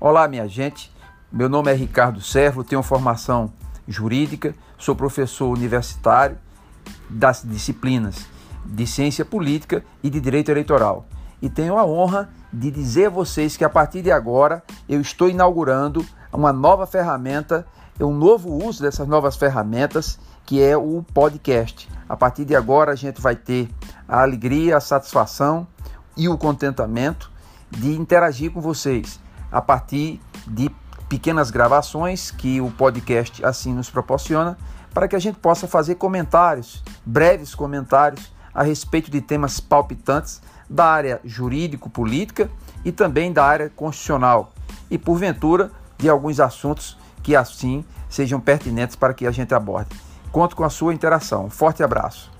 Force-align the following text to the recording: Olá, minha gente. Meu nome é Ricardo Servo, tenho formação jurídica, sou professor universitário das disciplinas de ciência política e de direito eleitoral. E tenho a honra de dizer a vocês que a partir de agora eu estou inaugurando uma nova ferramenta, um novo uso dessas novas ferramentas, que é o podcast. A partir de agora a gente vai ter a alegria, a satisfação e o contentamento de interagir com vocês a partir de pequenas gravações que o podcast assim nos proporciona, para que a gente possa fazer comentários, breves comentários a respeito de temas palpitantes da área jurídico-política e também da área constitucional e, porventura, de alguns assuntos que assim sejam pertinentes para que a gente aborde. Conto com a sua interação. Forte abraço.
Olá, 0.00 0.28
minha 0.28 0.46
gente. 0.46 0.92
Meu 1.32 1.48
nome 1.48 1.72
é 1.72 1.74
Ricardo 1.74 2.20
Servo, 2.20 2.62
tenho 2.62 2.84
formação 2.84 3.52
jurídica, 3.88 4.54
sou 4.78 4.94
professor 4.94 5.48
universitário 5.48 6.38
das 7.10 7.42
disciplinas 7.44 8.24
de 8.64 8.86
ciência 8.86 9.24
política 9.24 9.84
e 10.00 10.08
de 10.08 10.20
direito 10.20 10.52
eleitoral. 10.52 11.04
E 11.42 11.50
tenho 11.50 11.76
a 11.76 11.84
honra 11.84 12.30
de 12.52 12.70
dizer 12.70 13.06
a 13.06 13.10
vocês 13.10 13.56
que 13.56 13.64
a 13.64 13.68
partir 13.68 14.00
de 14.00 14.12
agora 14.12 14.62
eu 14.88 15.00
estou 15.00 15.28
inaugurando 15.28 16.06
uma 16.32 16.52
nova 16.52 16.86
ferramenta, 16.86 17.66
um 18.00 18.14
novo 18.14 18.54
uso 18.64 18.80
dessas 18.80 19.08
novas 19.08 19.34
ferramentas, 19.34 20.16
que 20.46 20.62
é 20.62 20.76
o 20.76 21.04
podcast. 21.12 21.88
A 22.08 22.16
partir 22.16 22.44
de 22.44 22.54
agora 22.54 22.92
a 22.92 22.96
gente 22.96 23.20
vai 23.20 23.34
ter 23.34 23.68
a 24.08 24.22
alegria, 24.22 24.76
a 24.76 24.80
satisfação 24.80 25.66
e 26.16 26.28
o 26.28 26.38
contentamento 26.38 27.32
de 27.68 27.96
interagir 27.96 28.52
com 28.52 28.60
vocês 28.60 29.18
a 29.50 29.60
partir 29.60 30.20
de 30.46 30.70
pequenas 31.08 31.50
gravações 31.50 32.30
que 32.30 32.60
o 32.60 32.70
podcast 32.70 33.44
assim 33.44 33.72
nos 33.72 33.90
proporciona, 33.90 34.58
para 34.92 35.08
que 35.08 35.16
a 35.16 35.18
gente 35.18 35.38
possa 35.38 35.66
fazer 35.66 35.94
comentários, 35.94 36.82
breves 37.04 37.54
comentários 37.54 38.32
a 38.52 38.62
respeito 38.62 39.10
de 39.10 39.20
temas 39.20 39.60
palpitantes 39.60 40.40
da 40.68 40.84
área 40.84 41.20
jurídico-política 41.24 42.50
e 42.84 42.92
também 42.92 43.32
da 43.32 43.44
área 43.44 43.70
constitucional 43.70 44.52
e, 44.90 44.98
porventura, 44.98 45.70
de 45.96 46.08
alguns 46.08 46.40
assuntos 46.40 46.96
que 47.22 47.34
assim 47.34 47.84
sejam 48.08 48.40
pertinentes 48.40 48.96
para 48.96 49.14
que 49.14 49.26
a 49.26 49.30
gente 49.30 49.54
aborde. 49.54 49.90
Conto 50.30 50.56
com 50.56 50.64
a 50.64 50.70
sua 50.70 50.94
interação. 50.94 51.48
Forte 51.48 51.82
abraço. 51.82 52.37